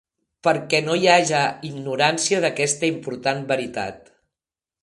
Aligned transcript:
Perquè 0.45 0.79
no 0.85 0.95
hi 1.01 1.05
haja 1.15 1.41
ignorància 1.69 2.41
d'aquesta 2.47 2.91
important 2.93 3.47
veritat. 3.53 4.15